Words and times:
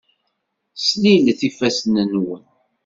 Slilet 0.85 1.41
ifassen-nwen. 1.47 2.43